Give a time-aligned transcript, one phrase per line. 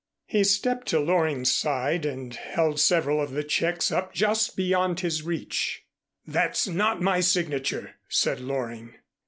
[0.25, 5.21] He stepped to Loring's side and held several of the checks up just beyond his
[5.21, 5.83] reach.
[6.25, 8.95] "That's not my signature," said Loring.